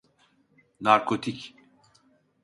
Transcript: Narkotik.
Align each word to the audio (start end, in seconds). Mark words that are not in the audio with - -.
Narkotik. 0.81 1.39